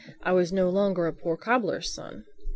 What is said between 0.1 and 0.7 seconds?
I was no